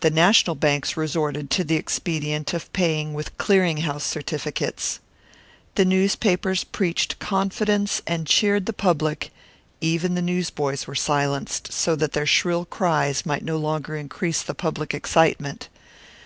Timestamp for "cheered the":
8.26-8.72